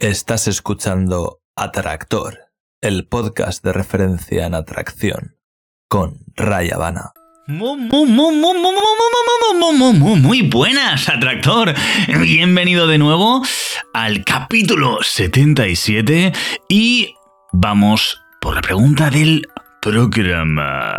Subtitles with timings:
[0.00, 2.38] Estás escuchando Atractor,
[2.80, 5.34] el podcast de referencia en atracción,
[5.88, 7.10] con Ray Habana.
[7.48, 7.76] Muy,
[10.20, 11.74] muy buenas, Atractor.
[12.20, 13.42] Bienvenido de nuevo
[13.92, 16.32] al capítulo 77
[16.68, 17.12] y
[17.50, 19.48] vamos por la pregunta del
[19.82, 20.96] programa.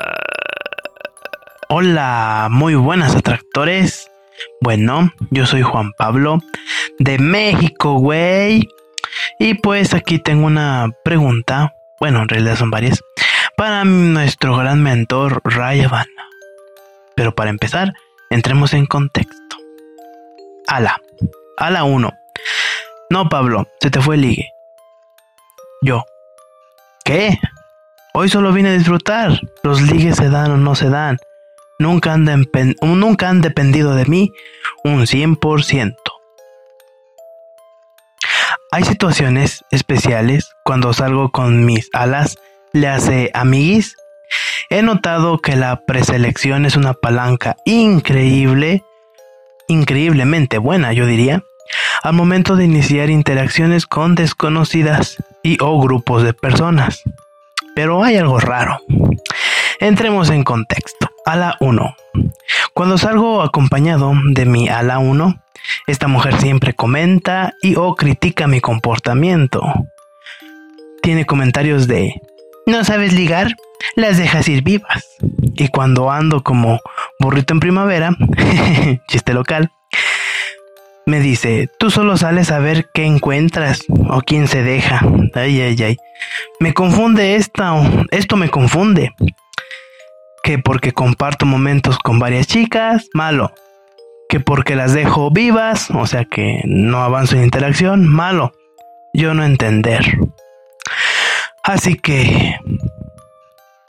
[1.70, 4.12] Hola, muy buenas, Atractores.
[4.60, 6.40] Bueno, yo soy Juan Pablo
[6.98, 8.68] de México, güey.
[9.38, 13.02] Y pues aquí tengo una pregunta, bueno, en realidad son varias,
[13.56, 16.30] para nuestro gran mentor Ray Habana.
[17.16, 17.94] Pero para empezar,
[18.30, 19.58] entremos en contexto.
[20.68, 21.02] Ala,
[21.58, 22.14] ala 1.
[23.10, 24.50] No, Pablo, se te fue el ligue.
[25.82, 26.06] Yo.
[27.04, 27.40] ¿Qué?
[28.14, 29.40] Hoy solo vine a disfrutar.
[29.64, 31.18] Los ligues se dan o no se dan.
[31.80, 32.26] Nunca han,
[32.82, 34.32] nunca han dependido de mí
[34.84, 35.96] un 100%.
[38.72, 42.38] Hay situaciones especiales cuando salgo con mis alas,
[42.72, 43.96] le hace amiguis.
[44.70, 48.84] He notado que la preselección es una palanca increíble,
[49.68, 51.42] increíblemente buena, yo diría,
[52.04, 57.02] al momento de iniciar interacciones con desconocidas y o grupos de personas.
[57.74, 58.80] Pero hay algo raro.
[59.80, 61.10] Entremos en contexto.
[61.26, 61.96] Ala 1.
[62.76, 65.42] Cuando salgo acompañado de mi ala 1,
[65.88, 69.62] esta mujer siempre comenta y o critica mi comportamiento.
[71.02, 72.22] Tiene comentarios de,
[72.66, 73.56] ¿no sabes ligar?
[73.96, 75.06] Las dejas ir vivas.
[75.56, 76.80] Y cuando ando como
[77.20, 78.16] burrito en primavera,
[79.08, 79.72] chiste local,
[81.06, 85.02] me dice, tú solo sales a ver qué encuentras o quién se deja.
[85.34, 85.98] Ay, ay, ay.
[86.60, 87.74] Me confunde esta,
[88.12, 89.12] esto me confunde.
[90.44, 93.52] Que porque comparto momentos con varias chicas, malo
[94.30, 98.54] que porque las dejo vivas, o sea que no avanzo en interacción, malo.
[99.12, 100.20] Yo no entender.
[101.64, 102.56] Así que...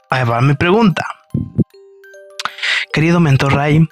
[0.09, 1.05] Ahí va mi pregunta.
[2.91, 3.87] Querido mentor Ray,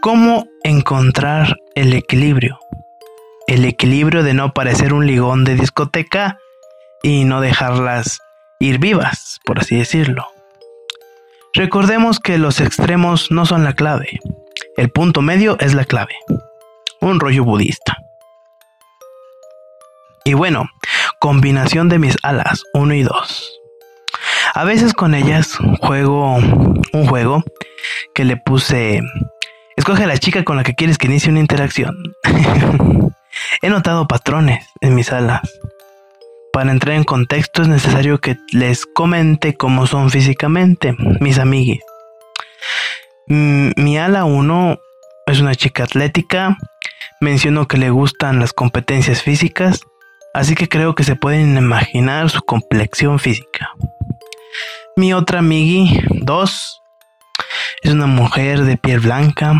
[0.00, 2.60] ¿cómo encontrar el equilibrio?
[3.48, 6.38] El equilibrio de no parecer un ligón de discoteca
[7.02, 8.20] y no dejarlas
[8.60, 10.28] ir vivas, por así decirlo.
[11.54, 14.20] Recordemos que los extremos no son la clave.
[14.76, 16.14] El punto medio es la clave.
[17.00, 17.98] Un rollo budista.
[20.24, 20.70] Y bueno,
[21.18, 23.60] combinación de mis alas 1 y 2.
[24.54, 27.42] A veces con ellas juego un juego
[28.14, 29.02] que le puse...
[29.76, 32.14] Escoge a la chica con la que quieres que inicie una interacción.
[33.62, 35.42] He notado patrones en mis alas.
[36.52, 41.82] Para entrar en contexto es necesario que les comente cómo son físicamente mis amiguis.
[43.28, 44.78] Mm, Mi ala 1
[45.26, 46.56] es una chica atlética.
[47.20, 49.80] Menciono que le gustan las competencias físicas,
[50.34, 53.70] así que creo que se pueden imaginar su complexión física.
[54.96, 56.80] Mi otra amigui 2
[57.82, 59.54] es una mujer de piel blanca,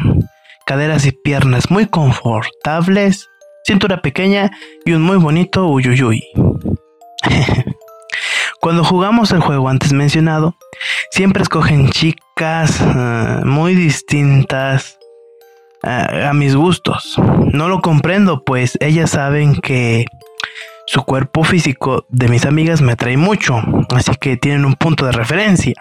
[0.67, 3.29] caderas y piernas muy confortables,
[3.65, 4.51] cintura pequeña
[4.85, 6.25] y un muy bonito uyuyuy.
[8.61, 10.57] Cuando jugamos el juego antes mencionado,
[11.11, 14.99] siempre escogen chicas uh, muy distintas
[15.85, 17.17] uh, a mis gustos.
[17.53, 20.07] No lo comprendo, pues ellas saben que
[20.87, 23.63] su cuerpo físico de mis amigas me atrae mucho,
[23.95, 25.75] así que tienen un punto de referencia.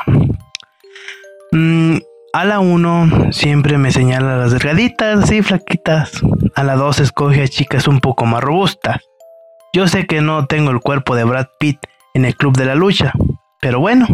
[1.51, 1.97] Mm,
[2.33, 6.21] a la 1 siempre me señala las delgaditas, así flaquitas.
[6.55, 9.01] A la 2 escoge a chicas un poco más robustas.
[9.73, 11.79] Yo sé que no tengo el cuerpo de Brad Pitt
[12.13, 13.13] en el club de la lucha,
[13.59, 14.05] pero bueno,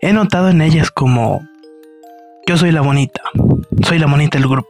[0.00, 1.42] he notado en ellas como
[2.46, 3.22] yo soy la bonita,
[3.82, 4.68] soy la bonita del grupo.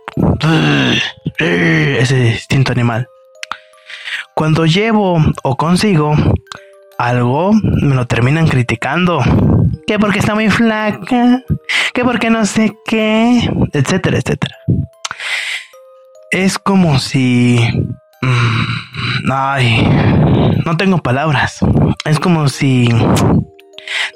[1.39, 3.09] Ese instinto animal.
[4.35, 6.15] Cuando llevo o consigo
[6.99, 9.21] algo, me lo terminan criticando.
[9.87, 11.43] Que porque está muy flaca,
[11.93, 14.57] que porque no sé qué, etcétera, etcétera.
[16.31, 17.59] Es como si...
[18.23, 19.87] mm, Ay,
[20.65, 21.59] no tengo palabras.
[22.05, 22.89] Es como si...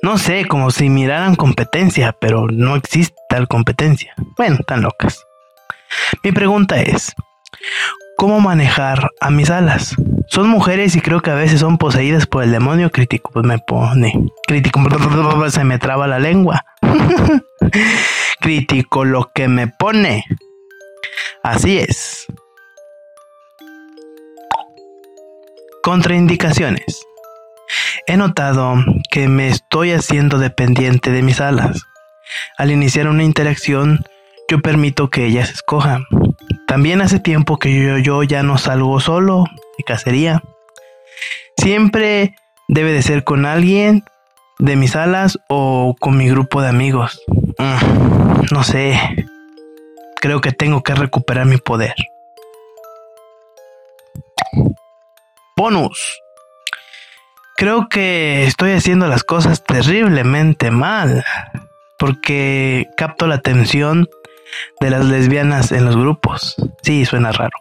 [0.03, 4.15] No sé, como si miraran competencia, pero no existe tal competencia.
[4.37, 5.25] Bueno, tan locas.
[6.23, 7.15] Mi pregunta es,
[8.17, 9.97] ¿cómo manejar a mis alas?
[10.29, 13.31] Son mujeres y creo que a veces son poseídas por el demonio crítico.
[13.33, 14.13] Pues me pone.
[14.47, 14.81] Crítico.
[15.51, 16.65] Se me traba la lengua.
[18.41, 20.25] crítico lo que me pone.
[21.43, 22.27] Así es.
[25.83, 27.08] Contraindicaciones.
[28.11, 28.77] He notado
[29.11, 31.83] que me estoy haciendo dependiente de mis alas.
[32.57, 34.03] Al iniciar una interacción,
[34.49, 36.07] yo permito que ellas escojan.
[36.67, 39.45] También hace tiempo que yo, yo ya no salgo solo,
[39.77, 40.43] de cacería.
[41.59, 42.35] Siempre
[42.67, 44.05] debe de ser con alguien
[44.59, 47.21] de mis alas o con mi grupo de amigos.
[47.59, 48.99] Mm, no sé.
[50.19, 51.95] Creo que tengo que recuperar mi poder.
[55.55, 56.19] Bonus.
[57.59, 61.25] Creo que estoy haciendo las cosas terriblemente mal.
[61.99, 64.09] Porque capto la atención
[64.81, 66.55] de las lesbianas en los grupos.
[66.83, 67.59] Sí, suena raro.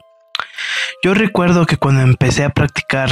[1.04, 3.10] Yo recuerdo que cuando empecé a practicar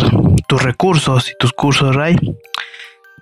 [0.47, 2.17] tus recursos y tus cursos, Ray,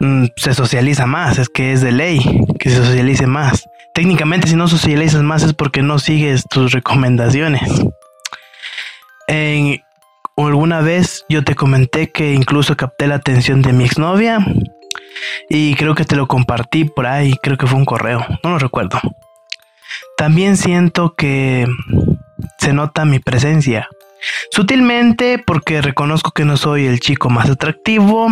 [0.01, 2.19] mm, se socializa más, es que es de ley
[2.59, 3.63] que se socialice más.
[3.93, 7.71] Técnicamente si no socializas más es porque no sigues tus recomendaciones.
[9.27, 9.81] En,
[10.37, 14.45] alguna vez yo te comenté que incluso capté la atención de mi exnovia
[15.49, 18.59] y creo que te lo compartí por ahí, creo que fue un correo, no lo
[18.59, 18.99] recuerdo.
[20.17, 21.67] También siento que
[22.59, 23.89] se nota mi presencia.
[24.51, 28.27] Sutilmente porque reconozco que no soy el chico más atractivo,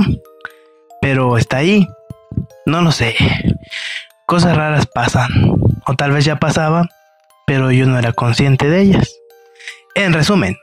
[1.02, 1.88] pero está ahí.
[2.66, 3.16] No lo sé.
[4.26, 5.30] Cosas raras pasan.
[5.86, 6.88] O tal vez ya pasaba,
[7.46, 9.14] pero yo no era consciente de ellas.
[9.96, 10.58] En resumen,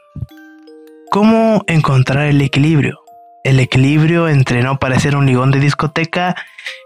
[1.11, 3.01] ¿cómo encontrar el equilibrio?
[3.45, 6.37] El equilibrio entre no parecer un ligón de discoteca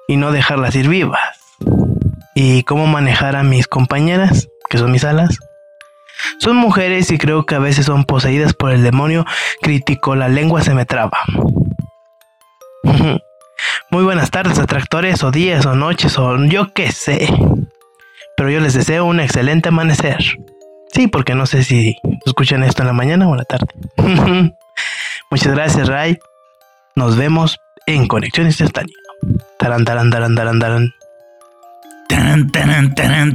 [0.08, 1.38] y no dejarlas ir vivas
[2.34, 5.38] y cómo manejar a mis compañeras, que son mis alas.
[6.38, 9.26] Son mujeres y creo que a veces son poseídas por el demonio
[9.60, 11.18] crítico, la lengua se me traba.
[13.90, 17.28] Muy buenas tardes, atractores, o días, o noches, o yo qué sé.
[18.36, 20.18] Pero yo les deseo un excelente amanecer.
[20.92, 21.96] Sí, porque no sé si
[22.26, 23.66] escuchan esto en la mañana o en la tarde.
[25.30, 26.18] Muchas gracias, Ray.
[26.94, 28.94] Nos vemos en Conexión Instantánea.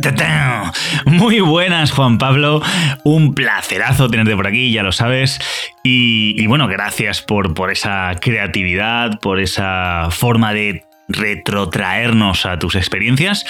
[0.01, 0.71] Taran.
[1.05, 2.61] Muy buenas, Juan Pablo.
[3.03, 5.39] Un placerazo tenerte por aquí, ya lo sabes.
[5.83, 13.45] Y, bueno, gracias por, por esa creatividad, por esa forma de retrotraernos a tus experiencias.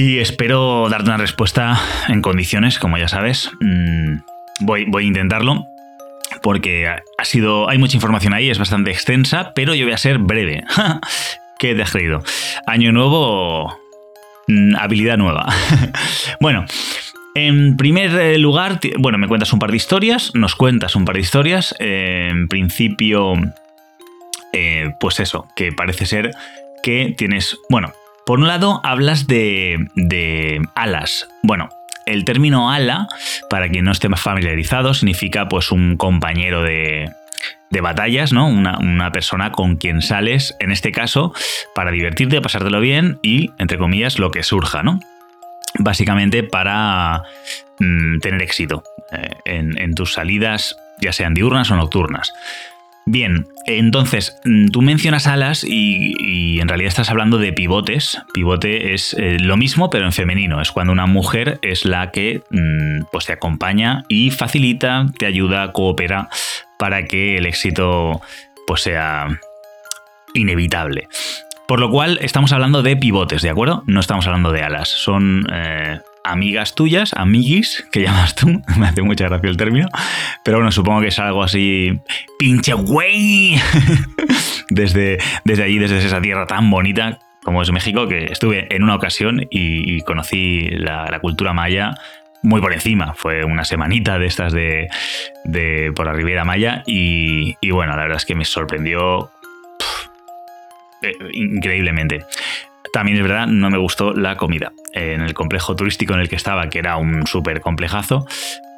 [0.00, 3.50] Y espero darte una respuesta en condiciones, como ya sabes.
[3.60, 4.20] Mm,
[4.60, 5.66] voy, voy a intentarlo
[6.42, 10.18] porque ha sido, hay mucha información ahí, es bastante extensa, pero yo voy a ser
[10.18, 10.64] breve.
[11.58, 12.22] ¿Qué te has creído?
[12.66, 13.76] Año nuevo,
[14.50, 15.46] Mm, habilidad nueva.
[16.40, 16.64] bueno,
[17.36, 21.14] en primer eh, lugar, bueno, me cuentas un par de historias, nos cuentas un par
[21.14, 21.74] de historias.
[21.78, 23.34] en principio,
[24.52, 26.32] eh, pues eso, que parece ser
[26.82, 27.92] que tienes, bueno,
[28.26, 29.86] por un lado hablas de,
[30.74, 31.28] alas.
[31.42, 31.68] Bueno,
[32.06, 33.08] el término ala,
[33.48, 37.10] para quien no esté más familiarizado, significa pues un compañero de,
[37.70, 38.48] de batallas, ¿no?
[38.48, 41.32] Una, persona con quien sales, en este caso,
[41.74, 45.00] para divertirte, pasártelo bien y, entre comillas, lo que surja, ¿no?
[45.78, 47.22] Básicamente para
[47.78, 48.82] mm, tener éxito
[49.12, 52.32] eh, en, tus salidas, ya sean diurnas o nocturnas.
[53.06, 58.20] Bien, entonces mm, tú mencionas alas y, en realidad estás hablando de pivotes.
[58.34, 60.60] Pivote es eh, lo mismo, pero en femenino.
[60.60, 65.72] Es cuando una mujer es la que mm, pues te acompaña y facilita, te ayuda,
[65.72, 66.28] coopera
[66.78, 68.20] para que el éxito
[68.66, 69.28] pues, sea
[70.34, 71.08] inevitable.
[71.66, 73.84] Por lo cual estamos hablando de pivotes, ¿de acuerdo?
[73.86, 74.88] No estamos hablando de alas.
[74.88, 78.62] Son eh, amigas tuyas, amiguis, que llamas tú.
[78.78, 79.88] Me hace mucha gracia el término.
[80.44, 82.00] Pero bueno, supongo que es algo así.
[82.38, 83.56] ¡Pinche güey!
[84.70, 88.94] desde, desde allí, desde esa tierra tan bonita como es México, que estuve en una
[88.94, 91.94] ocasión y, conocí la, cultura maya
[92.42, 93.14] muy por encima.
[93.14, 98.24] Fue una semanita de estas de, por la Riviera Maya y, bueno, la verdad es
[98.24, 99.30] que me sorprendió
[101.02, 102.24] eh, increíblemente.
[102.92, 104.72] También es verdad, no me gustó la comida.
[104.92, 108.26] En el complejo turístico en el que estaba, que era un súper complejazo,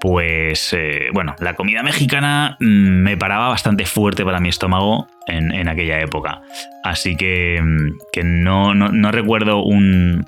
[0.00, 5.68] pues eh, bueno, la comida mexicana mm, me paraba bastante fuerte para mi estómago en,
[5.68, 6.42] aquella época.
[6.84, 10.26] Así que, mm, que no, no recuerdo un...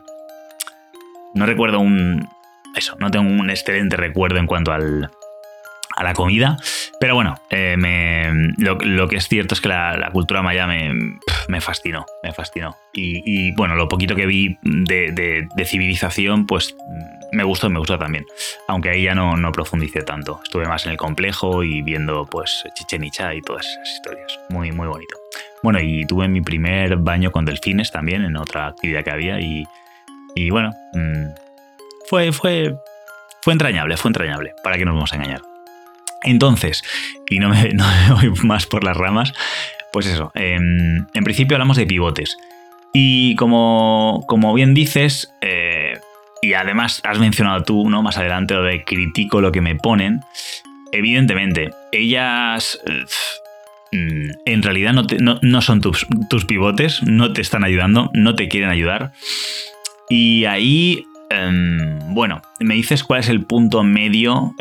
[1.35, 2.29] No recuerdo un,
[2.77, 5.11] eso, no tengo un excelente recuerdo en cuanto al,
[5.95, 6.57] a la comida.
[7.01, 7.77] Pero bueno, eh,
[8.59, 12.77] lo, que es cierto es que la, cultura maya me, fascinó, me fascinó.
[12.93, 16.77] Y, bueno, lo poquito que vi de, civilización, pues
[17.33, 18.27] me gustó, me gustó también.
[18.69, 20.41] Aunque ahí ya no, no profundicé tanto.
[20.45, 24.39] Estuve más en el complejo y viendo pues Chichen Itza y todas esas historias.
[24.51, 25.17] Muy, muy bonito.
[25.63, 30.51] Bueno, y tuve mi primer baño con delfines también en otra actividad que había y,
[30.51, 31.29] bueno, mm,
[32.07, 32.75] fue, fue,
[33.41, 35.54] fue entrañable, fue entrañable, para que nos vamos a engañar.
[36.25, 36.83] Entonces,
[37.29, 37.71] y no me,
[38.11, 39.33] voy más por las ramas,
[39.93, 42.37] pues eso, en, principio hablamos de pivotes.
[42.93, 45.99] Y como, como bien dices, eh,
[46.43, 48.03] y además has mencionado tú, ¿no?
[48.03, 50.21] Más adelante lo de critico lo que me ponen.
[50.93, 52.79] evidentemente, ellas
[53.93, 56.07] mm, en realidad no, son tus,
[56.47, 59.13] pivotes, no te están ayudando, no te quieren ayudar.
[60.09, 64.55] Y ahí, em, bueno, me dices cuál es el punto medio,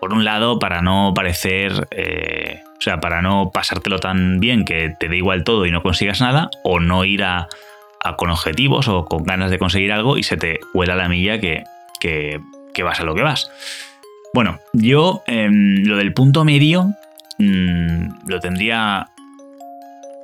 [0.00, 4.94] por un lado, para no parecer, eh, o sea, para no pasártelo tan bien que
[4.98, 7.48] te dé igual todo y no consigas nada, o no ir a,
[8.16, 11.64] con objetivos o con ganas de conseguir algo y se te huela la milla que,
[12.00, 13.50] que vas a lo que vas.
[14.34, 16.92] Bueno, yo em, lo del punto medio
[17.38, 19.08] mm, lo tendría...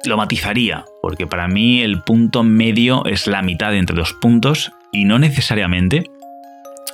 [0.04, 5.06] Lo matizaría, porque para mí el punto medio es la mitad entre dos puntos y
[5.06, 6.10] no necesariamente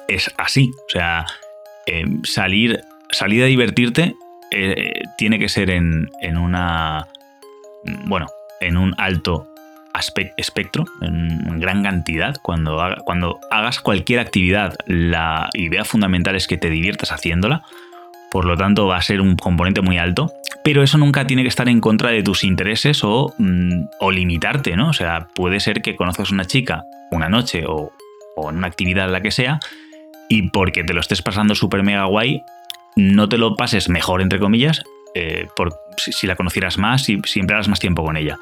[0.06, 0.70] es así.
[0.86, 1.26] O sea,
[1.86, 4.14] em, salir, salir a divertirte
[4.50, 7.06] eh, tiene que ser en, en una...
[8.04, 8.26] Bueno,
[8.60, 9.46] en un alto
[10.36, 12.36] espectro, en gran cantidad.
[12.42, 17.62] Cuando, hagas cualquier actividad, la idea fundamental es que te diviertas haciéndola.
[18.30, 20.32] Por lo tanto, va a ser un componente muy alto.
[20.62, 24.76] Pero eso nunca tiene que estar en contra de tus intereses o, mm, o limitarte,
[24.76, 24.90] ¿no?
[24.90, 27.92] O sea, puede ser que conozcas una chica una noche o,
[28.48, 29.60] en una actividad la que sea,
[30.30, 32.44] y porque te lo estés pasando súper mega guay,
[32.96, 34.84] no te lo pases mejor, entre comillas,
[35.14, 38.38] eh, por, si, la conocieras más y si emplearas más tiempo con ella.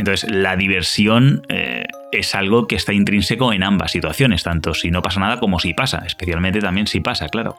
[0.00, 5.00] Entonces, la diversión eh, es algo que está intrínseco en ambas situaciones, tanto si no
[5.00, 7.56] pasa nada como si pasa, especialmente también si pasa, claro.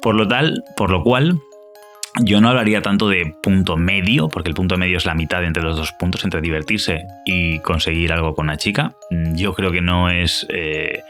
[0.00, 1.38] Por lo tal, por lo cual,
[2.22, 5.62] yo no hablaría tanto de punto medio, porque el punto medio es la mitad entre
[5.62, 8.94] los dos puntos, entre divertirse y conseguir algo con una chica.
[9.10, 10.46] Yo creo que no es.
[10.48, 11.00] Eh,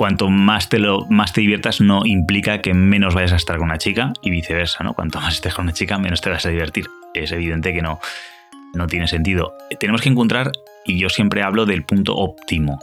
[0.00, 3.66] cuanto más te, lo, más te diviertas, no implica que menos vayas a estar con
[3.66, 4.94] una chica y viceversa, ¿no?
[4.94, 6.86] Cuanto más estés con una chica, menos te vas a divertir.
[7.12, 8.00] Es evidente que no
[8.72, 9.52] no tiene sentido.
[9.78, 10.52] Tenemos que encontrar,
[10.86, 12.78] y yo siempre hablo del punto óptimo.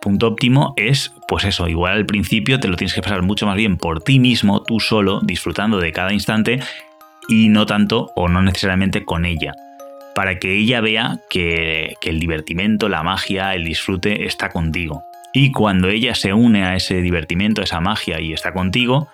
[0.00, 3.56] Punto óptimo es, pues eso, igual al principio te lo tienes que pasar mucho más
[3.56, 6.60] bien por ti mismo, tú solo, disfrutando de cada instante
[7.28, 9.54] y no tanto o no necesariamente con ella.
[10.14, 15.02] Para que ella vea que, que el divertimento, la magia, el disfrute está contigo.
[15.32, 19.08] Y cuando ella se une a ese divertimento, a esa magia y está contigo,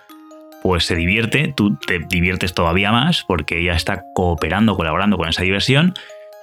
[0.63, 5.43] pues se divierte, tú te diviertes todavía más porque ella está cooperando, colaborando con esa
[5.43, 5.93] diversión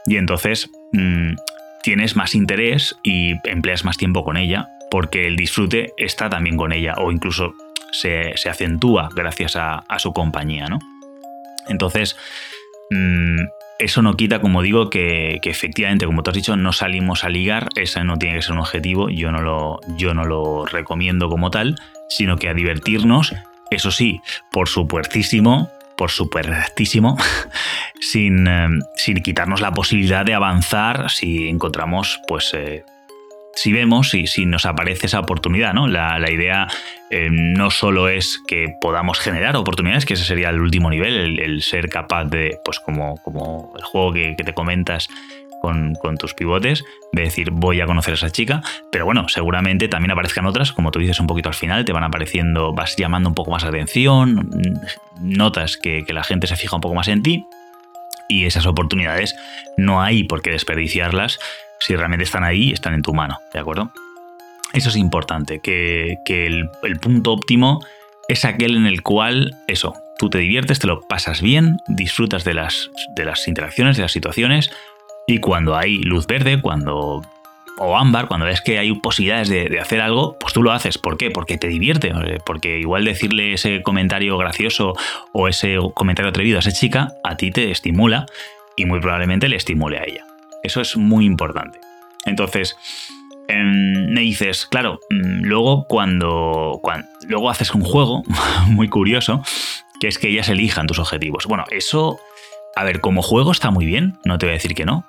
[0.07, 1.35] y entonces mm,
[1.83, 6.73] tienes más interés y empleas más tiempo con ella porque el disfrute está también con
[6.73, 7.55] ella o incluso
[7.91, 10.79] se, acentúa gracias a, su compañía, ¿no?
[11.69, 12.17] Entonces,
[12.91, 13.41] mm,
[13.79, 17.69] eso no quita, como digo, que, efectivamente, como tú has dicho, no salimos a ligar,
[17.75, 21.51] ese no tiene que ser un objetivo, yo no lo, yo no lo recomiendo como
[21.51, 21.77] tal,
[22.09, 23.35] sino que a divertirnos,
[23.71, 24.21] eso sí,
[24.53, 27.17] por supuestísimo, por supuestísimo,
[28.01, 32.85] sin, eh, sin, quitarnos la posibilidad de avanzar si encontramos, pues, eh,
[33.55, 35.87] si vemos y si nos aparece esa oportunidad, ¿no?
[35.87, 36.69] La, idea
[37.11, 41.63] eh, no solo es que podamos generar oportunidades, que ese sería el último nivel, el,
[41.63, 45.09] ser capaz de, pues como, como el juego que, que te comentas,
[46.01, 50.11] con, tus pivotes, de decir voy a conocer a esa chica, pero bueno, seguramente también
[50.11, 53.35] aparezcan otras, como tú dices un poquito al final, te van apareciendo, vas llamando un
[53.35, 54.51] poco más la atención,
[55.21, 57.47] notas que, la gente se fija un poco más en ti
[58.29, 59.35] y esas oportunidades
[59.77, 61.41] no hay por qué desperdiciarlas
[61.81, 63.93] si realmente están ahí están en tu mano, ¿de acuerdo?
[64.73, 67.81] Eso es importante, que, el, el punto óptimo
[68.29, 72.55] es aquel en el cual, eso, tú te diviertes, te lo pasas bien, disfrutas de
[72.55, 74.71] las, de las interacciones, de las situaciones,
[75.27, 77.23] y cuando hay luz verde, cuando
[77.79, 80.99] o ámbar, cuando ves que hay posibilidades de, hacer algo, pues tú lo haces.
[80.99, 81.31] ¿Por qué?
[81.31, 82.13] Porque te divierte.
[82.45, 84.95] Porque igual decirle ese comentario gracioso
[85.33, 88.27] o ese comentario atrevido a esa chica, a ti te estimula
[88.77, 90.25] y muy probablemente le estimule a ella.
[90.65, 91.79] Eso es muy importante.
[92.25, 92.77] Entonces,
[93.47, 98.25] em, me dices, claro, mm, luego cuando, cuando, luego haces un juego
[98.67, 99.43] muy curioso,
[100.01, 101.47] que es que ellas elijan tus objetivos.
[101.47, 102.19] Bueno, eso
[102.77, 105.07] a ver, como juego está muy bien, no te voy a decir que no.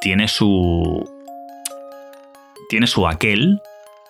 [0.00, 1.08] Tiene su.
[2.68, 3.60] Tiene su aquel,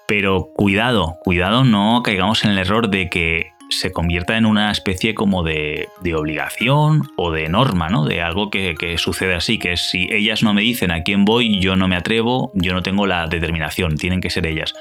[0.06, 5.14] pero cuidado, cuidado, no caigamos en el error de que se convierta en una especie
[5.14, 8.04] como de, obligación o de norma, ¿no?
[8.04, 11.76] De algo que, sucede así, que si ellas no me dicen a quién voy, yo
[11.76, 14.74] no me atrevo, yo no tengo la determinación, tienen que ser ellas.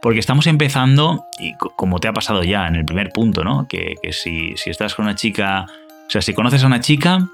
[0.00, 3.66] Porque estamos empezando, y como te ha pasado ya en el primer punto, ¿no?
[3.68, 5.66] Que, si, si estás con una chica
[6.10, 7.28] o sea, si conoces a una chica,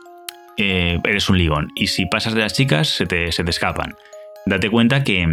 [0.58, 1.72] eh, eres un ligón.
[1.74, 3.94] Y si pasas de las chicas, se te, escapan.
[4.44, 5.26] Date cuenta que,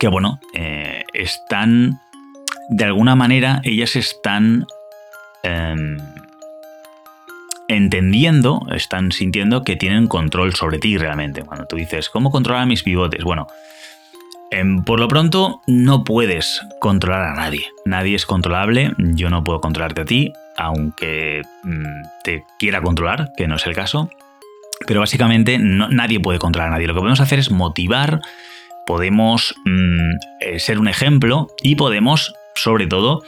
[0.00, 2.00] que bueno, eh, están,
[2.68, 4.66] de alguna manera, ellas están
[5.42, 5.98] em,
[7.68, 11.42] entendiendo, están sintiendo que tienen control sobre ti realmente.
[11.42, 13.24] Cuando tú dices, ¿cómo controlar mis pivotes?
[13.24, 13.46] Bueno,
[14.50, 17.70] Em, por lo pronto, no puedes controlar a nadie.
[17.84, 18.92] Nadie es controlable.
[18.96, 23.74] Yo no puedo controlarte a ti, aunque mm, te quiera controlar, que no es el
[23.74, 24.08] caso.
[24.86, 26.86] Pero básicamente nadie puede controlar a nadie.
[26.86, 28.20] Lo que podemos hacer es motivar,
[28.86, 30.10] podemos mm,
[30.40, 33.22] eh, ser un ejemplo y podemos, sobre todo,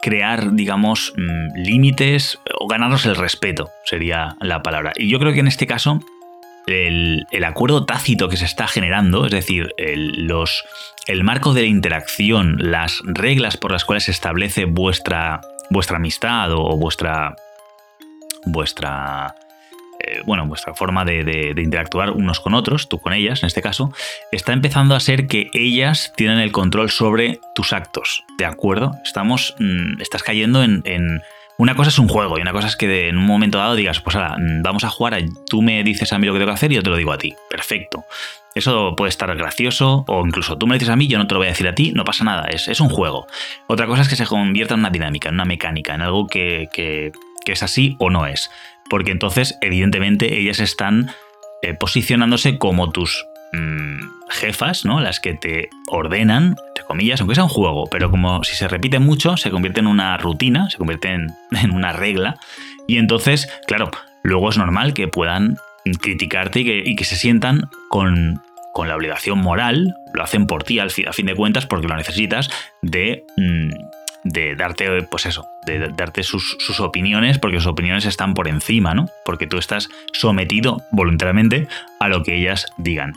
[0.00, 4.92] crear, digamos, mm, límites o ganarnos el respeto, sería la palabra.
[4.96, 6.00] Y yo creo que en este caso
[6.66, 10.64] el, acuerdo tácito que se está generando, es decir, el, los,
[11.06, 15.40] el marco de la interacción, las reglas por las cuales se establece vuestra,
[15.70, 17.36] vuestra amistad o vuestra,
[18.46, 19.34] vuestra,
[20.24, 23.92] bueno, vuestra forma de, interactuar unos con otros, tú con ellas en este caso,
[24.30, 28.92] está empezando a ser que ellas tienen el control sobre tus actos, ¿de acuerdo?
[29.04, 30.82] Estamos, mm, estás cayendo en
[31.62, 34.00] una cosa es un juego y una cosa es que en un momento dado digas,
[34.00, 36.54] pues ahora, mm, vamos a jugar, tú me dices a mí lo que tengo que
[36.54, 37.34] hacer y yo te lo digo a ti.
[37.48, 38.04] Perfecto.
[38.54, 41.38] Eso puede estar gracioso o incluso tú me dices a mí, yo no te lo
[41.38, 43.26] voy a decir a ti, no pasa nada, es, es un juego.
[43.68, 47.12] Otra cosa es que se convierta en una dinámica, en una mecánica, en algo que,
[47.46, 48.50] es así o no es.
[48.90, 51.10] Porque entonces, evidentemente, ellas están
[51.62, 55.00] eh, posicionándose como tus mm, jefas, ¿no?
[55.00, 58.98] Las que te ordenan, entre comillas, aunque sea un juego, pero como si se repite
[58.98, 61.28] mucho, se convierte en una rutina, se convierte en,
[61.72, 62.36] una regla.
[62.88, 63.90] Y entonces, claro,
[64.24, 65.56] luego es normal que puedan
[66.00, 68.42] criticarte y que, se sientan con,
[68.84, 71.96] la obligación moral, lo hacen por ti al fin, a fin de cuentas, porque lo
[71.96, 72.50] necesitas,
[72.82, 73.70] de, mm,
[74.24, 78.94] de darte, pues eso, de darte sus, sus, opiniones, porque sus opiniones están por encima,
[78.94, 79.08] ¿no?
[79.24, 81.66] Porque tú estás sometido voluntariamente
[81.98, 83.12] a lo que ellas digan.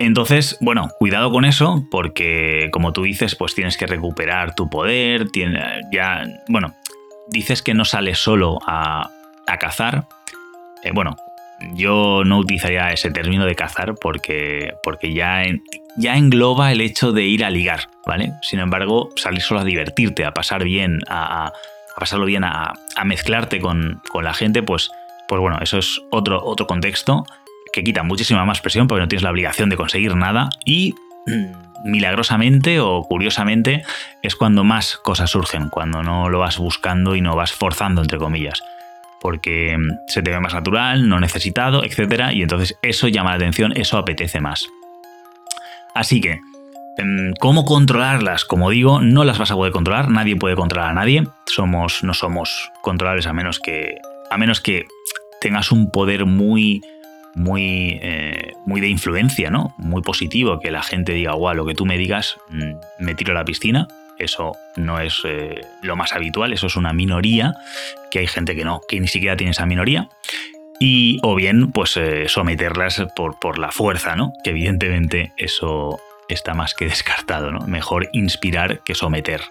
[0.00, 5.26] Entonces, bueno, cuidado con eso, porque como tú dices, pues tienes que recuperar tu poder,
[5.92, 6.74] ya, bueno,
[7.28, 9.10] dices que no sales solo a,
[9.58, 10.06] cazar.
[10.84, 11.16] Eh, bueno,
[11.74, 15.42] yo no utilizaría ese término de cazar porque, porque ya,
[15.96, 18.32] ya engloba el hecho de ir a ligar, ¿vale?
[18.42, 21.52] Sin embargo, salir solo a divertirte, a pasar bien, a,
[21.98, 24.90] pasarlo bien, a, mezclarte con, con, la gente, pues,
[25.28, 27.24] pues bueno, eso es otro, otro contexto
[27.72, 30.94] que quita muchísima más presión porque no tienes la obligación de conseguir nada y
[31.26, 33.82] mm, milagrosamente o curiosamente
[34.22, 38.18] es cuando más cosas surgen, cuando no lo vas buscando y no vas forzando, entre
[38.18, 38.62] comillas.
[39.20, 42.30] Porque mm, se te ve más natural, no necesitado, etc.
[42.32, 44.68] Y entonces eso llama la atención, eso apetece más.
[45.94, 46.40] Así que,
[46.98, 48.44] em, ¿cómo controlarlas?
[48.44, 51.24] Como digo, no las vas a poder controlar, nadie puede controlar a nadie.
[51.46, 53.96] Somos, no somos controlables a menos que.
[54.30, 54.86] a menos que
[55.40, 56.82] tengas un poder muy
[57.34, 59.74] muy, eh, muy de influencia, ¿no?
[59.78, 63.32] Muy positivo, que la gente diga, guau, lo que tú me digas, mm, me tiro
[63.32, 63.88] a la piscina.
[64.18, 67.54] Eso no es eh, lo más habitual, eso es una minoría,
[68.10, 70.08] que hay gente que no, que ni siquiera tiene esa minoría.
[70.82, 74.32] Y, o bien, pues eh, someterlas por, por la fuerza, ¿no?
[74.42, 77.60] Que evidentemente eso está más que descartado, ¿no?
[77.66, 79.42] Mejor inspirar que someter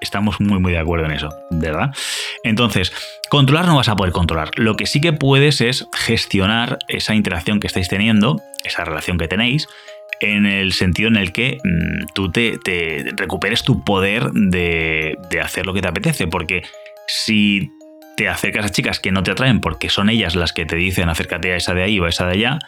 [0.00, 1.94] estamos muy, muy de acuerdo en eso, ¿verdad?
[2.42, 2.92] Entonces,
[3.28, 4.50] controlar no vas a poder controlar.
[4.56, 9.28] Lo que sí que puedes es gestionar esa interacción que estáis teniendo, esa relación que
[9.28, 9.68] tenéis,
[10.20, 12.58] en el sentido en el que mm, tú te,
[13.16, 16.26] recuperes tu poder de, de hacer lo que te apetece.
[16.26, 16.62] Porque
[17.06, 17.70] si
[18.16, 21.08] te acercas a chicas que no te atraen porque son ellas las que te dicen
[21.08, 22.58] acércate a esa de ahí o a esa de allá,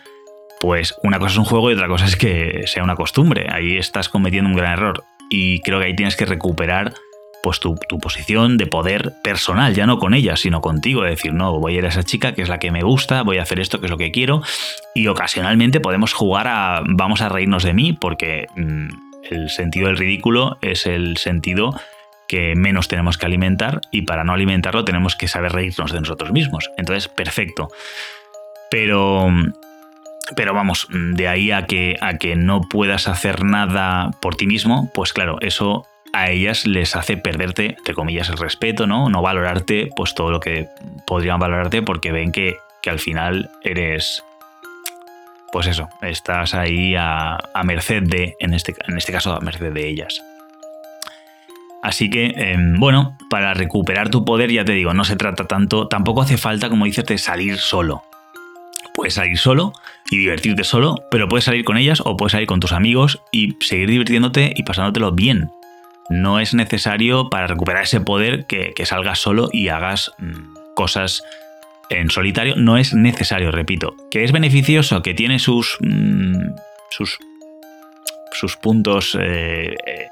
[0.60, 3.46] pues una cosa es un juego y otra cosa es que sea una costumbre.
[3.50, 5.04] Ahí estás cometiendo un gran error.
[5.30, 6.94] Y creo que ahí tienes que recuperar
[7.42, 11.60] pues tu, posición de poder personal, ya no con ella, sino contigo, es decir, no,
[11.60, 13.60] voy a ir a esa chica que es la que me gusta, voy a hacer
[13.60, 14.42] esto que es lo que quiero,
[14.96, 18.88] y ocasionalmente podemos jugar a vamos a reírnos de mí, porque mm,
[19.30, 21.70] el sentido del ridículo es el sentido
[22.28, 26.32] que menos tenemos que alimentar, y para no alimentarlo tenemos que saber reírnos de nosotros
[26.32, 26.70] mismos.
[26.76, 27.68] Entonces, perfecto.
[28.70, 29.30] Pero
[30.34, 34.90] pero vamos, de ahí a que, a que no puedas hacer nada por ti mismo,
[34.92, 39.08] pues claro, eso a ellas les hace perderte, entre comillas, el respeto, ¿no?
[39.08, 40.66] No valorarte, pues todo lo que
[41.06, 44.22] podrían valorarte porque ven que, al final eres,
[45.50, 49.88] pues eso, estás ahí a, merced de, en este, en este caso, a merced de
[49.88, 50.22] ellas.
[51.86, 55.86] Así que, em, bueno, para recuperar tu poder, ya te digo, no se trata tanto,
[55.86, 58.02] tampoco hace falta, como dices, de salir solo.
[58.92, 59.72] Puedes salir solo
[60.10, 63.56] y divertirte solo, pero puedes salir con ellas o puedes salir con tus amigos y
[63.60, 65.48] seguir divirtiéndote y pasándotelo bien.
[66.10, 71.22] No es necesario para recuperar ese poder que, salgas solo y hagas mm, cosas
[71.88, 72.56] en solitario.
[72.56, 73.94] No es necesario, repito.
[74.10, 76.48] Que es beneficioso, que tiene sus, mm,
[76.90, 77.16] sus,
[78.32, 80.06] sus puntos eh, eh,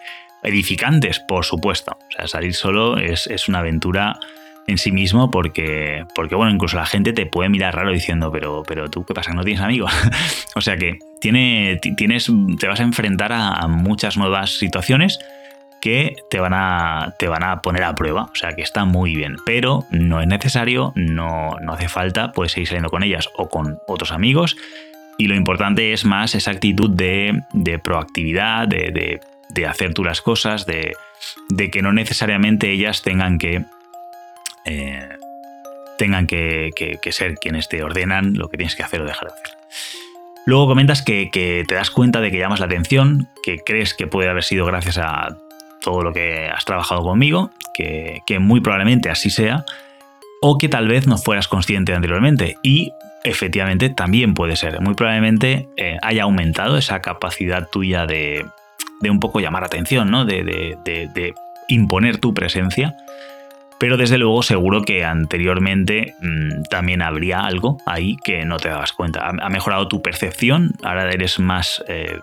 [0.45, 1.99] edificantes, por supuesto.
[2.09, 4.19] O sea, salir solo es, es una aventura
[4.67, 8.63] en sí mismo porque, porque, bueno, incluso la gente te puede mirar raro diciendo, pero,
[8.67, 9.33] pero tú, ¿qué pasa?
[9.33, 9.93] ¿No tienes amigos?
[10.55, 15.19] o sea que tiene, tienes, te vas a enfrentar a, muchas nuevas situaciones
[15.81, 18.31] que te van, a, te van a poner a prueba.
[18.33, 22.53] O sea que está muy bien, pero no es necesario, no, no hace falta, puedes
[22.53, 24.57] seguir saliendo con ellas o con otros amigos.
[25.19, 30.21] Y lo importante es más esa actitud de, de proactividad, de, de, hacer tú las
[30.21, 30.95] cosas, de,
[31.49, 33.65] de que no necesariamente ellas tengan que
[34.65, 35.09] eh,
[35.97, 36.71] tengan que,
[37.11, 39.57] ser quienes te ordenan lo que tienes que hacer o dejar de hacer.
[40.47, 41.31] Luego comentas que,
[41.67, 44.99] te das cuenta de que llamas la atención, que crees que puede haber sido gracias
[44.99, 45.37] a
[45.81, 49.65] todo lo que has trabajado conmigo, que, muy probablemente así sea,
[50.43, 52.57] o que tal vez no fueras consciente anteriormente.
[52.63, 54.81] Y efectivamente también puede ser.
[54.81, 58.45] Muy probablemente eh, haya aumentado esa capacidad tuya de,
[59.11, 60.25] un poco llamar atención, ¿no?
[60.25, 60.45] de,
[60.85, 61.35] de
[61.69, 62.97] imponer tu presencia
[63.79, 68.93] pero desde luego seguro que anteriormente mm, también habría algo ahí que no te dabas
[68.93, 69.29] cuenta.
[69.29, 72.19] Ha, mejorado tu percepción, ahora eres más, eh,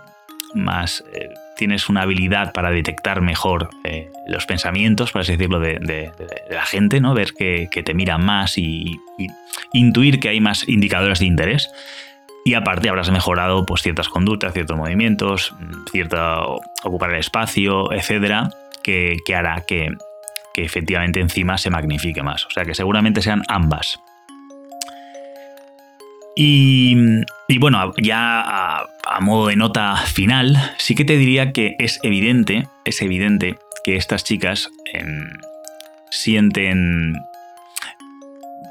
[0.54, 6.10] más eh, tienes una habilidad para detectar mejor eh, los pensamientos, por así decirlo, de,
[6.50, 7.14] la gente, ¿no?
[7.14, 8.98] Ver que, te miran más y,
[9.72, 11.70] intuir que hay más indicadores de interés.
[12.44, 16.42] Y aparte habrás mejorado pues, ciertas conductas, ciertos movimientos, mm, cierta
[16.82, 18.50] ocupar el espacio, etcétera,
[18.82, 19.90] que hará que,
[20.52, 22.46] que efectivamente encima se magnifique más.
[22.46, 24.00] O sea que seguramente sean ambas.
[26.34, 26.96] Y,
[27.58, 28.40] bueno, ya
[29.04, 33.96] a, modo de nota final, sí que te diría que es evidente, es evidente que
[33.96, 35.28] estas chicas em,
[36.10, 37.16] sienten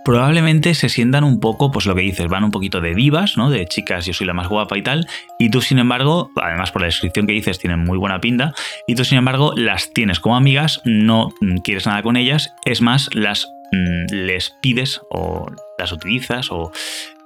[0.03, 3.49] probablemente se sientan un poco, pues lo que dices, van un poquito de divas, ¿no?
[3.49, 5.07] De chicas, yo soy la más guapa y tal.
[5.39, 8.53] Y tú, sin embargo, además por la descripción que dices, tienen muy buena pinta.
[8.87, 11.29] Y tú, sin embargo, las tienes como amigas, no
[11.63, 12.53] quieres nada con ellas.
[12.65, 16.71] Es más, las mm, les pides o las utilizas o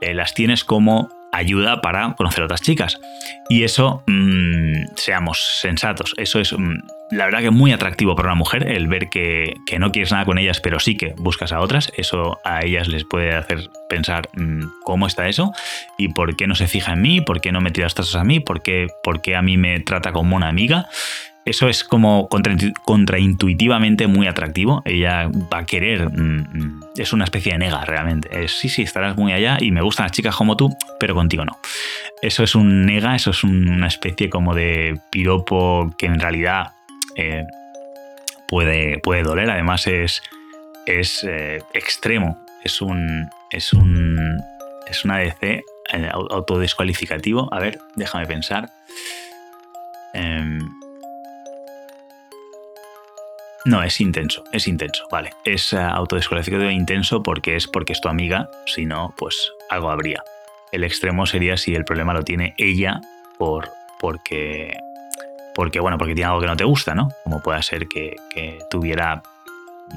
[0.01, 2.99] eh, las tienes como ayuda para conocer a otras chicas.
[3.49, 6.75] Y eso, mm, seamos sensatos, eso es mm,
[7.11, 10.37] la verdad que muy atractivo para una mujer el ver que, no quieres nada con
[10.37, 11.91] ellas, pero sí que buscas a otras.
[11.97, 15.51] Eso a ellas les puede hacer pensar mm, cómo está eso
[15.97, 18.23] y por qué no se fija en mí, por qué no me tira las a
[18.23, 20.87] mí, por qué, por qué a mí me trata como una amiga.
[21.45, 24.81] Eso es como contraintuitivamente muy atractivo.
[24.83, 26.09] Ella va a querer.
[26.09, 28.47] Mm, mm, es una especie de nega, realmente.
[28.47, 31.59] Sí, sí, estarás muy allá y me gustan las chicas como tú, pero contigo no.
[32.23, 36.71] Eso es un nega, eso es una especie como de piropo que en realidad
[37.15, 37.45] eh,
[38.47, 39.51] puede, puede doler.
[39.51, 40.23] Además, es,
[40.87, 42.43] es eh, extremo.
[42.63, 43.29] Es un.
[43.51, 44.39] Es un.
[44.87, 47.53] Es una DC eh, autodescualificativo.
[47.53, 48.71] A ver, déjame pensar.
[50.13, 50.59] Em,
[53.65, 55.31] no, es intenso, es intenso, vale.
[55.43, 60.23] Es uh, autodescualificado intenso porque es porque es tu amiga, si no, pues algo habría.
[60.71, 63.01] El extremo sería si el problema lo tiene ella
[63.39, 64.77] por, porque,
[65.55, 67.09] porque, bueno, porque tiene algo que no te gusta, ¿no?
[67.23, 68.15] Como pueda ser que,
[68.69, 69.23] tuviera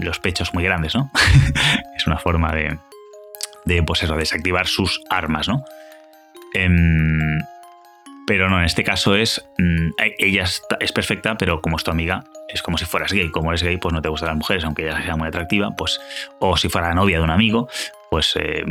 [0.00, 1.10] los pechos muy grandes, ¿no?
[1.96, 2.78] es una forma de,
[3.66, 5.62] de, pues eso, desactivar sus armas, ¿no?
[6.54, 6.97] Em,
[8.28, 10.44] pero no, en este caso es, mm, ella
[10.80, 13.30] es perfecta, pero como es tu amiga, es como si fueras gay.
[13.30, 15.98] Como eres gay, pues no te gustan las mujeres, aunque ella sea muy atractiva, pues,
[16.38, 17.70] o si fuera la novia de un amigo,
[18.10, 18.66] pues eh,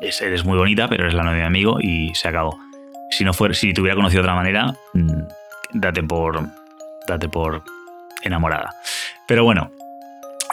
[0.00, 2.56] eres muy bonita, pero eres la novia de un amigo y se acabó.
[3.10, 5.22] Si no fuera, si te hubiera conocido de otra manera, mm,
[5.72, 6.40] date por,
[7.08, 7.64] date por
[8.22, 8.72] enamorada.
[9.26, 9.72] Pero bueno,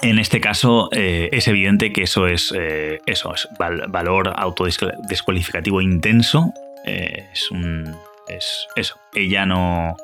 [0.01, 6.51] en este caso eh, es evidente que eso es, eh, eso es valor autodescualificativo intenso.
[6.83, 7.95] es un,
[8.29, 8.99] es eso.
[9.13, 9.97] Ella no,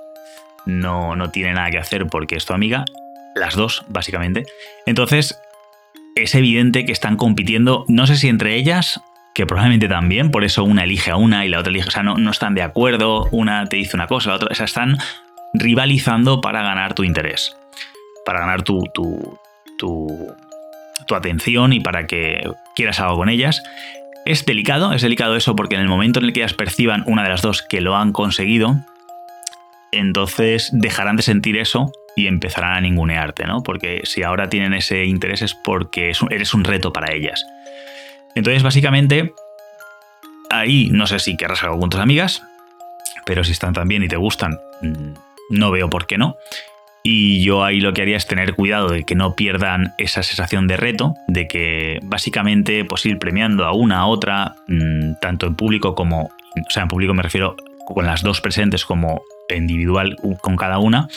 [0.66, 2.86] no, no tiene nada que hacer porque es tu amiga,
[3.36, 4.46] las dos, básicamente.
[4.86, 5.40] Entonces,
[6.16, 9.02] es evidente que están compitiendo, no sé si entre ellas,
[9.34, 12.04] que probablemente también, por eso una elige a una y la otra elige, o sea,
[12.04, 14.98] no, no están de acuerdo, una te dice una cosa, la otra, o sea, están
[15.54, 17.56] rivalizando para ganar tu interés,
[18.26, 19.38] para ganar tu, tu,
[19.78, 20.08] tu,
[21.06, 23.62] tu atención y para que quieras algo con ellas.
[24.26, 27.22] Es delicado, es delicado eso porque en el momento en el que ellas perciban una
[27.24, 28.76] de las dos que lo han conseguido,
[29.92, 33.62] entonces dejarán de sentir eso y empezarán a ningunearte, ¿no?
[33.62, 37.46] Porque si ahora tienen ese interés es porque eres un reto para ellas.
[38.34, 39.34] Entonces, básicamente,
[40.50, 42.42] ahí no sé si querrás algo con tus amigas,
[43.26, 45.14] pero si están tan bien y te gustan, mm,
[45.52, 46.38] no veo por qué no.
[47.08, 50.66] Y yo ahí lo que haría es tener cuidado de que no pierdan esa sensación
[50.66, 55.54] de reto, de que básicamente pues ir premiando a una a otra, mm, tanto en
[55.54, 59.22] público como, o sea, en público me refiero con las dos presentes como
[59.56, 61.08] individual con cada una,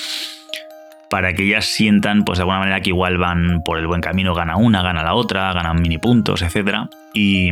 [1.08, 4.34] para que ellas sientan, pues de alguna manera, que igual van por el buen camino,
[4.34, 6.80] gana una, gana la otra, ganan mini puntos, etc.
[7.14, 7.50] Y,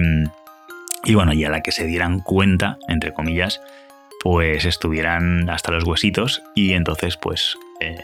[1.04, 3.62] y bueno, y a la que se dieran cuenta, entre comillas,
[4.22, 7.96] pues estuvieran hasta los huesitos y entonces pues eh,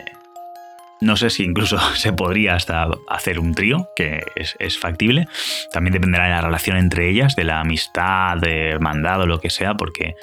[1.02, 5.28] no sé si incluso se podría hasta hacer un trío, que es, factible.
[5.72, 9.50] También dependerá de la relación entre ellas, de la amistad, de hermandad o lo que
[9.50, 10.14] sea, porque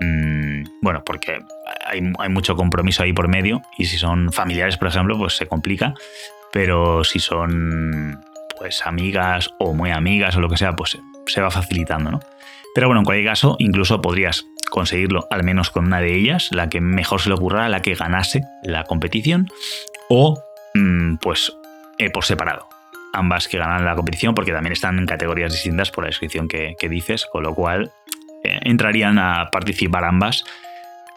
[0.00, 1.38] mm, bueno, porque
[1.84, 5.46] hay, hay, mucho compromiso ahí por medio y si son familiares, por ejemplo, pues se
[5.46, 5.94] complica,
[6.52, 8.24] pero si son
[8.58, 12.20] pues amigas o muy amigas o lo que sea, pues se va facilitando, ¿no?
[12.74, 16.68] Pero bueno, en cualquier caso, incluso podrías conseguirlo al menos con una de ellas, la
[16.68, 19.48] que mejor se le ocurra, la que ganase la competición,
[20.08, 20.40] o
[20.74, 21.52] mm, pues
[21.98, 22.68] eh, por separado.
[23.12, 26.76] Ambas que ganan la competición, porque también están en categorías distintas por la descripción que,
[26.88, 27.92] dices, con lo cual
[28.44, 30.44] eh, entrarían a participar ambas.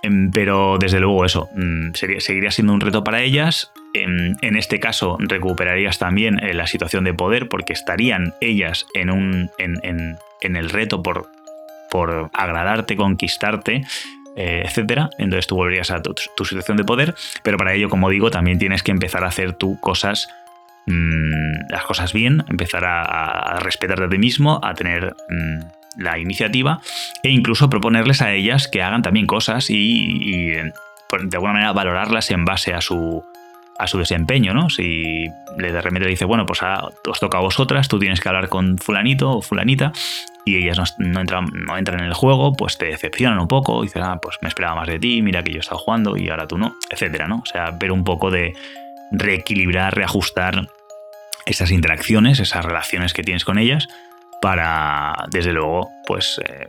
[0.01, 3.71] Em, pero desde luego eso, mm, seguiría siendo un reto para ellas.
[3.93, 9.49] En, este caso recuperarías también eh, la situación de poder porque estarían ellas en, un,
[9.57, 11.27] en el reto por
[11.89, 13.83] por agradarte, conquistarte,
[14.41, 15.09] eh, etcétera.
[15.17, 18.83] Entonces tú volverías a tu, situación de poder, pero para ello, como digo, también tienes
[18.83, 20.29] que empezar a hacer tú cosas,
[20.85, 25.59] mm, las cosas bien, empezar a, respetarte a ti mismo, a tener mm,
[25.97, 26.79] la iniciativa
[27.21, 30.71] e incluso proponerles a ellas que hagan también cosas y, de
[31.33, 33.25] alguna manera valorarlas en base a su
[33.79, 34.69] a su desempeño, ¿no?
[34.69, 35.25] Si
[35.57, 38.49] le de repente le dice, bueno, pues os toca a vosotras, tú tienes que hablar
[38.49, 39.93] con fulanito o fulanita,
[40.45, 43.87] y ellas no, entran, no entran en el juego, pues te decepcionan un poco, y
[43.87, 46.29] dices, ah, pues me esperaba más de ti, mira que yo he estado jugando y
[46.29, 47.37] ahora tú no, etcétera, ¿no?
[47.37, 48.53] O sea, ver un poco de
[49.11, 50.67] reequilibrar, reajustar
[51.45, 53.87] esas interacciones, esas relaciones que tienes con ellas,
[54.41, 56.67] para, desde luego, pues eh,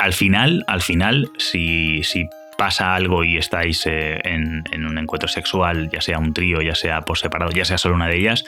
[0.00, 2.28] al final, al final, si, si
[2.62, 6.76] pasa algo y estáis eh, en, en, un encuentro sexual, ya sea un trío, ya
[6.76, 8.44] sea por separado, ya sea solo una de ellas,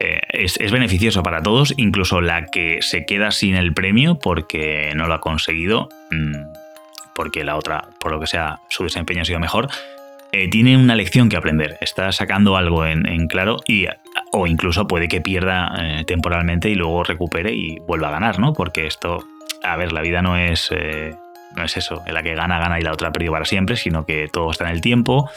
[0.00, 5.06] eh, es, beneficioso para todos, incluso la que se queda sin el premio porque no
[5.06, 6.54] lo ha conseguido, mm,
[7.14, 9.68] porque la otra, por lo que sea, su desempeño ha sido mejor,
[10.32, 13.86] eh, tiene una lección que aprender, está sacando algo en, claro y,
[14.32, 15.70] o incluso puede que pierda
[16.08, 18.54] temporalmente y luego recupere y vuelva a ganar, ¿no?
[18.54, 19.24] Porque esto,
[19.62, 20.72] a ver, la vida no es,
[21.56, 24.28] no es eso, la que gana, gana y la otra perdió para siempre, sino que
[24.32, 25.30] todo está en el tiempo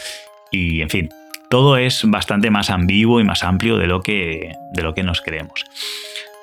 [0.52, 1.10] y, en fin,
[1.50, 5.22] todo es bastante más ambiguo y más amplio de lo que, de lo que nos
[5.22, 5.66] creemos.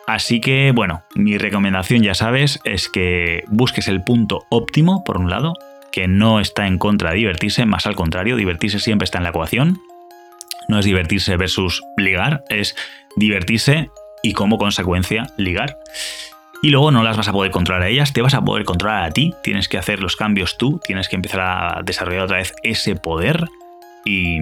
[0.06, 5.30] Así que, bueno, mi recomendación, ya sabes, es que busques el punto óptimo, por un
[5.30, 5.54] lado,
[5.92, 9.30] que no está en contra de divertirse, más al contrario, divertirse siempre está en la
[9.30, 9.78] ecuación.
[10.68, 12.74] No es divertirse versus ligar, es
[13.16, 13.90] divertirse
[14.22, 15.78] y como consecuencia ligar.
[16.64, 19.04] Y luego no las vas a poder controlar a ellas, te vas a poder controlar
[19.04, 22.54] a ti, tienes que hacer los cambios tú, tienes que empezar a desarrollar otra vez
[22.62, 23.44] ese poder
[24.06, 24.38] y,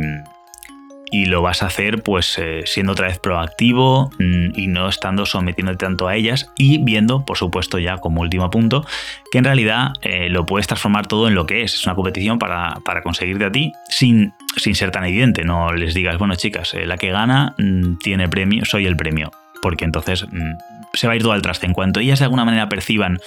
[1.11, 5.27] y lo vas a hacer pues eh, siendo otra vez proactivo mm, y no estando
[5.27, 8.87] sometiéndote tanto a ellas y viendo, por supuesto ya como último punto,
[9.33, 12.39] que en realidad eh, lo puedes transformar todo en lo que es, es una competición
[12.39, 16.73] para, para conseguirte a ti sin, sin ser tan evidente, no les digas, bueno chicas,
[16.75, 20.53] eh, la que gana mm, tiene premio, soy el premio, porque entonces mm,
[20.95, 21.67] se va a ir todo al traste.
[21.67, 23.19] En cuanto ellas de alguna manera perciban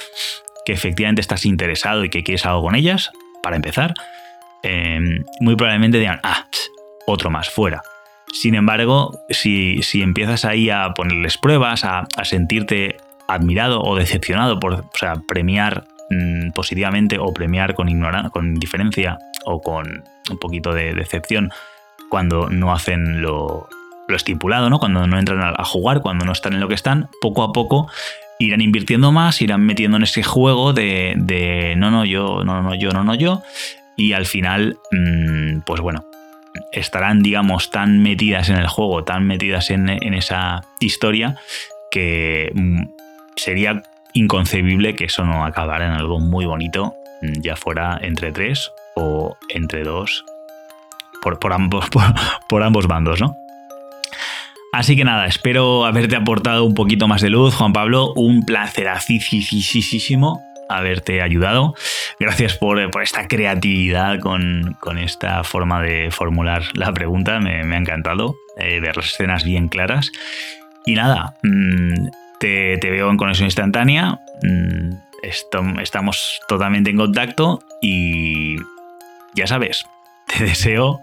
[0.66, 3.12] que efectivamente estás interesado y que quieres algo con ellas,
[3.44, 3.94] para empezar,
[5.40, 6.46] muy probablemente digan, ah,
[7.06, 7.84] otro más fuera.
[8.32, 12.98] Sin embargo, si, empiezas ahí a ponerles pruebas, a, sentirte
[13.28, 19.20] admirado o decepcionado por o sea, premiar mm, positivamente o premiar con, ignorancia, con indiferencia
[19.46, 21.52] o con un poquito de decepción
[22.10, 23.68] cuando no hacen lo,
[24.10, 24.80] estipulado, ¿no?
[24.80, 27.90] cuando no entran a, jugar, cuando no están en lo que están, poco a poco
[28.38, 32.76] irán invirtiendo más, irán metiendo en ese juego de, de no, no, yo, no, no,
[32.76, 33.42] yo, no, no, yo.
[33.96, 36.06] Y al final, mm, pues bueno,
[36.72, 41.38] estarán, digamos, tan metidas en el juego, tan metidas en, esa historia,
[41.92, 42.84] que mm,
[43.36, 48.72] sería inconcebible que eso no acabara en algo muy bonito, mm, ya fuera entre tres
[48.96, 50.26] o entre dos,
[51.22, 51.86] por, ambos,
[52.50, 53.36] por, ambos bandos, ¿no?
[54.76, 58.12] Así que nada, espero haberte aportado un poquito más de luz, Juan Pablo.
[58.18, 58.90] Un placer
[60.68, 61.76] haberte ayudado.
[62.20, 67.40] Gracias por, esta creatividad con, esta forma de formular la pregunta.
[67.40, 70.12] Me, ha encantado eh, ver las escenas bien claras.
[70.86, 72.10] Y nada, mm,
[72.42, 74.20] te, veo en conexión instantánea.
[74.44, 74.90] Mm,
[75.24, 78.58] estamos totalmente en contacto y
[79.36, 79.86] ya sabes,
[80.28, 81.00] te deseo,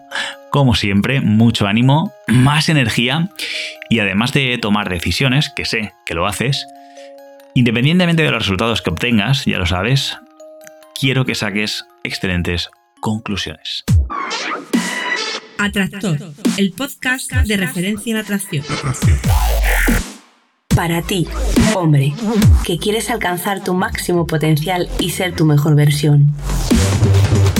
[0.53, 3.31] como siempre, mucho ánimo, más energía
[3.89, 6.67] y además de tomar decisiones, que sé que lo haces,
[7.55, 10.17] Independientemente de los resultados que obtengas, ya lo sabes,
[10.99, 13.83] quiero que saques excelentes conclusiones.
[15.59, 16.17] Atractor,
[16.57, 18.65] el podcast de referencia en atracción.
[20.75, 21.27] Para ti,
[21.75, 22.13] hombre,
[22.65, 26.33] que quieres alcanzar tu máximo potencial y ser tu mejor versión